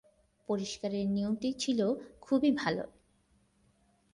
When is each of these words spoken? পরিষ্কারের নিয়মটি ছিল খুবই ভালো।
পরিষ্কারের 0.49 1.05
নিয়মটি 1.07 1.49
ছিল 1.53 1.79
খুবই 2.21 2.51
ভালো। 2.51 2.85